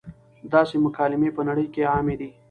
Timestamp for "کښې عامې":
1.73-2.15